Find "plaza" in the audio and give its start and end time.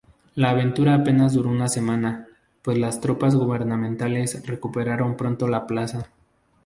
5.67-6.09